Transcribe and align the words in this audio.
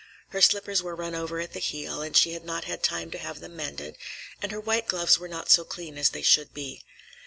Her 0.29 0.41
slippers 0.41 0.81
were 0.81 0.95
run 0.95 1.13
over 1.13 1.39
at 1.39 1.53
the 1.53 1.59
heel 1.59 2.01
and 2.01 2.17
she 2.17 2.33
had 2.33 2.43
not 2.43 2.63
had 2.63 2.81
time 2.81 3.11
to 3.11 3.19
have 3.19 3.39
them 3.39 3.55
mended, 3.55 3.99
and 4.41 4.51
her 4.51 4.59
white 4.59 4.87
gloves 4.87 5.19
were 5.19 5.27
not 5.27 5.51
so 5.51 5.63
clean 5.63 5.95
as 5.95 6.09
they 6.09 6.23
should 6.23 6.55
be. 6.55 6.81